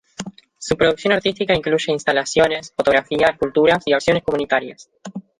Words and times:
Su 0.57 0.75
producción 0.77 1.13
artística 1.13 1.53
incluye 1.53 1.91
instalaciones, 1.93 2.73
fotografía, 2.75 3.27
escultura 3.27 3.77
y 3.85 3.93
acciones 3.93 4.23
comunitarias. 4.23 4.89